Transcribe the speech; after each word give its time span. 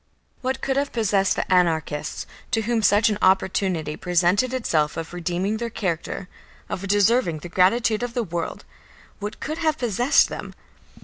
What 0.41 0.61
could 0.61 0.77
have 0.77 0.91
possessed 0.91 1.35
the 1.35 1.53
anarchists, 1.53 2.25
to 2.49 2.63
whom 2.63 2.81
such 2.81 3.09
an 3.11 3.19
opportunity 3.21 3.95
presented 3.95 4.51
itself 4.51 4.97
of 4.97 5.13
redeeming 5.13 5.57
their 5.57 5.69
character, 5.69 6.27
of 6.69 6.87
deserving 6.87 7.41
the 7.41 7.49
gratitude 7.49 8.01
of 8.01 8.15
the 8.15 8.23
world, 8.23 8.65
what 9.19 9.39
could 9.39 9.59
have 9.59 9.77
possessed 9.77 10.27
them? 10.27 10.55